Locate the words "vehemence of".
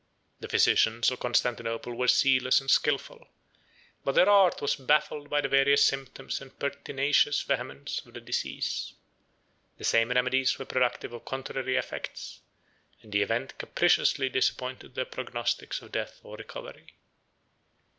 7.43-8.15